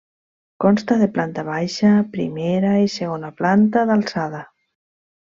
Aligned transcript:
Consta 0.63 0.95
de 1.01 1.07
planta 1.17 1.43
baixa, 1.49 1.91
primera 2.15 2.71
i 2.85 2.89
segona 2.93 3.29
planta 3.43 3.83
d'alçada. 3.91 4.41